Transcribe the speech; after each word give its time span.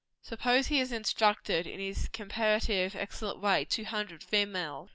Suppose 0.23 0.65
he 0.65 0.79
has 0.79 0.91
instructed, 0.91 1.67
in 1.67 1.79
his 1.79 2.09
comparatively 2.11 2.99
excellent 2.99 3.39
way, 3.39 3.65
two 3.65 3.85
hundred 3.85 4.23
females. 4.23 4.89